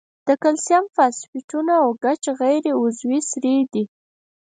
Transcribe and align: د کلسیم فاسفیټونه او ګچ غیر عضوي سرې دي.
د 0.27 0.29
کلسیم 0.43 0.83
فاسفیټونه 0.95 1.73
او 1.83 1.89
ګچ 2.03 2.23
غیر 2.41 2.63
عضوي 2.81 3.19
سرې 3.31 3.57
دي. 3.71 3.83